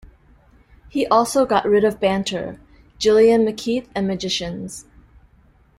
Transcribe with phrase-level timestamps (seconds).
[0.89, 2.59] He also got rid of banter,
[2.97, 4.85] Gillian McKeith and magicians.